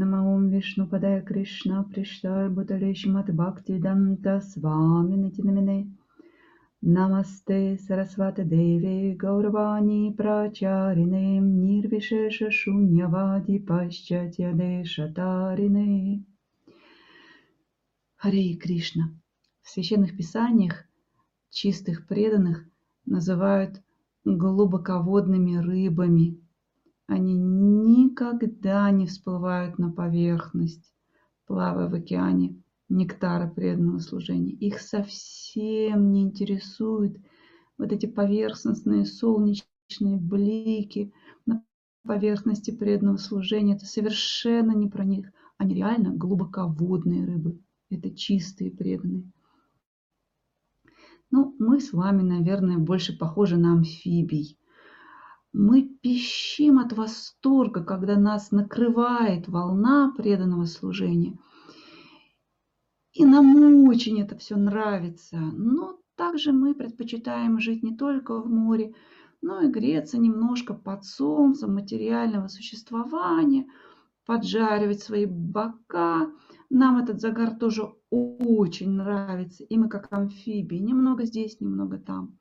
[0.00, 5.78] Намаум Вишну Падая Кришна Приштар Буталеш Мат Бхакти Данта Свами Нитинамине.
[6.82, 16.24] Намасте Сарасвата Деви Гауравани Прачарине Нирвишеша Шуньявади Пащатья Дешатарине.
[18.16, 19.04] Харе Кришна.
[19.62, 20.74] В священных писаниях
[21.50, 22.66] чистых преданных
[23.06, 23.80] называют
[24.24, 26.40] глубоководными рыбами.
[27.06, 27.36] Они
[28.14, 30.94] никогда не всплывают на поверхность,
[31.46, 34.52] плавая в океане нектара преданного служения.
[34.52, 37.16] Их совсем не интересуют
[37.76, 41.12] вот эти поверхностные солнечные блики
[41.44, 41.64] на
[42.04, 43.74] поверхности преданного служения.
[43.74, 45.32] Это совершенно не про них.
[45.58, 47.60] Они реально глубоководные рыбы.
[47.90, 49.28] Это чистые преданные.
[51.32, 54.56] Ну, мы с вами, наверное, больше похожи на амфибий.
[55.56, 61.38] Мы пищим от восторга, когда нас накрывает волна преданного служения.
[63.12, 65.38] И нам очень это все нравится.
[65.38, 68.94] Но также мы предпочитаем жить не только в море,
[69.42, 73.68] но и греться немножко под солнцем материального существования,
[74.26, 76.32] поджаривать свои бока.
[76.68, 79.62] Нам этот загар тоже очень нравится.
[79.62, 80.78] И мы как амфибии.
[80.78, 82.38] Немного здесь, немного там.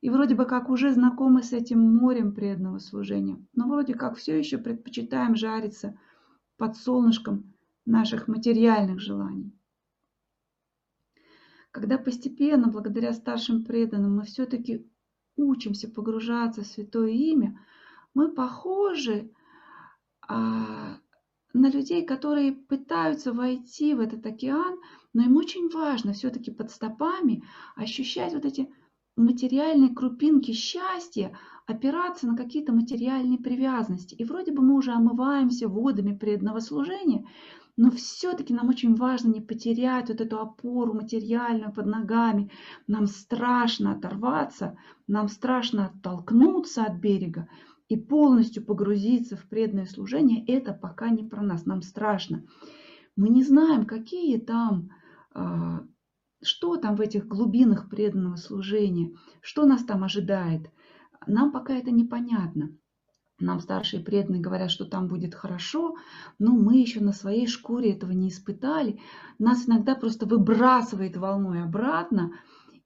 [0.00, 3.44] И вроде бы как уже знакомы с этим морем преданного служения.
[3.54, 5.98] Но вроде как все еще предпочитаем жариться
[6.56, 9.52] под солнышком наших материальных желаний.
[11.70, 14.90] Когда постепенно, благодаря старшим преданным, мы все-таки
[15.36, 17.60] учимся погружаться в Святое Имя,
[18.14, 19.30] мы похожи
[20.26, 20.98] а,
[21.52, 24.80] на людей, которые пытаются войти в этот океан,
[25.12, 27.42] но им очень важно все-таки под стопами
[27.74, 28.72] ощущать вот эти
[29.16, 31.36] материальные крупинки счастья,
[31.66, 34.14] опираться на какие-то материальные привязанности.
[34.14, 37.26] И вроде бы мы уже омываемся водами преданного служения,
[37.76, 42.50] но все-таки нам очень важно не потерять вот эту опору материальную под ногами.
[42.86, 47.48] Нам страшно оторваться, нам страшно оттолкнуться от берега
[47.88, 50.44] и полностью погрузиться в преданное служение.
[50.46, 52.44] Это пока не про нас, нам страшно.
[53.14, 54.90] Мы не знаем, какие там
[55.32, 55.84] а,
[56.42, 60.70] что там в этих глубинах преданного служения, что нас там ожидает.
[61.26, 62.70] Нам пока это непонятно.
[63.38, 65.96] Нам старшие преданные говорят, что там будет хорошо,
[66.38, 69.00] но мы еще на своей шкуре этого не испытали.
[69.38, 72.32] Нас иногда просто выбрасывает волной обратно,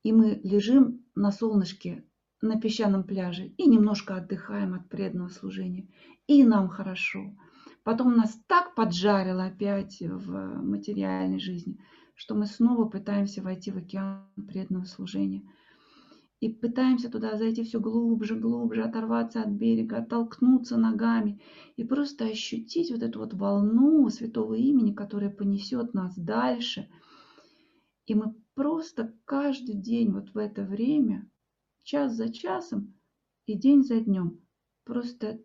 [0.02, 2.04] и мы лежим на солнышке
[2.42, 5.88] на песчаном пляже и немножко отдыхаем от преданного служения.
[6.26, 7.36] И нам хорошо.
[7.84, 11.78] Потом нас так поджарило опять в материальной жизни–
[12.20, 15.42] что мы снова пытаемся войти в океан преданного служения.
[16.40, 21.40] И пытаемся туда зайти все глубже, глубже, оторваться от берега, оттолкнуться ногами
[21.76, 26.90] и просто ощутить вот эту вот волну святого имени, которая понесет нас дальше.
[28.04, 31.26] И мы просто каждый день вот в это время,
[31.84, 32.92] час за часом
[33.46, 34.42] и день за днем,
[34.84, 35.40] просто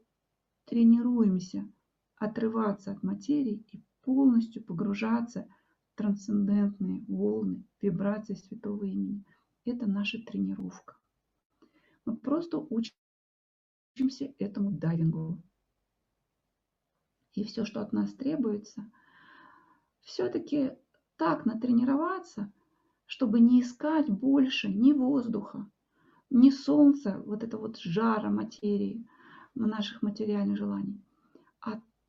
[0.66, 1.72] тренируемся
[2.18, 5.65] отрываться от материи и полностью погружаться в
[5.96, 9.24] трансцендентные волны, вибрации святого имени.
[9.66, 10.96] Это наша тренировка.
[12.06, 15.42] Мы просто учимся этому дайвингу.
[17.34, 18.90] И все, что от нас требуется,
[20.02, 20.72] все-таки
[21.18, 22.52] так натренироваться,
[23.06, 25.70] чтобы не искать больше ни воздуха,
[26.30, 29.06] ни солнца, вот это вот жара материи,
[29.56, 31.02] наших материальных желаний,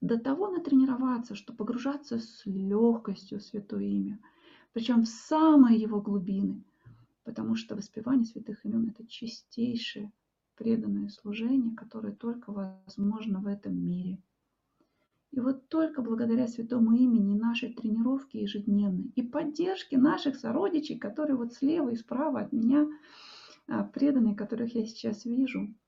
[0.00, 4.18] до того натренироваться, что погружаться с легкостью в Святое Имя,
[4.72, 6.62] причем в самые его глубины,
[7.24, 10.12] потому что воспевание святых имен– это чистейшее
[10.56, 14.18] преданное служение, которое только возможно в этом мире.
[15.32, 21.52] И вот только благодаря святому имени нашей тренировки ежедневной и поддержки наших сородичей, которые вот
[21.52, 22.86] слева и справа от меня,
[23.66, 25.74] а, преданные, которых я сейчас вижу–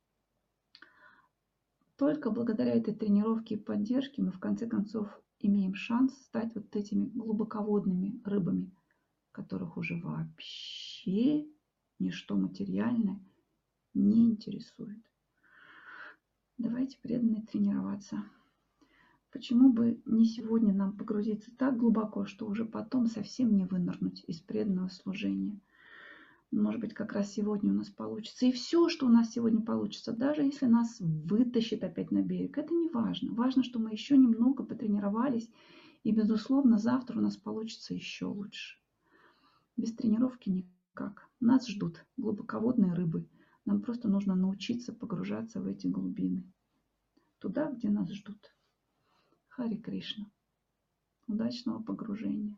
[1.98, 5.08] только благодаря этой тренировке и поддержке мы в конце концов
[5.40, 8.70] имеем шанс стать вот этими глубоководными рыбами,
[9.32, 11.46] которых уже вообще
[11.98, 13.20] ничто материальное
[13.94, 14.98] не интересует.
[16.56, 18.24] Давайте преданные тренироваться.
[19.32, 24.40] Почему бы не сегодня нам погрузиться так глубоко, что уже потом совсем не вынырнуть из
[24.40, 25.60] преданного служения?
[26.58, 28.44] Может быть, как раз сегодня у нас получится.
[28.44, 32.74] И все, что у нас сегодня получится, даже если нас вытащит опять на берег, это
[32.74, 33.32] не важно.
[33.32, 35.48] Важно, что мы еще немного потренировались,
[36.02, 38.76] и, безусловно, завтра у нас получится еще лучше.
[39.76, 41.28] Без тренировки никак.
[41.38, 43.28] Нас ждут глубоководные рыбы.
[43.64, 46.42] Нам просто нужно научиться погружаться в эти глубины.
[47.38, 48.52] Туда, где нас ждут.
[49.46, 50.26] Хари Кришна.
[51.28, 52.56] Удачного погружения.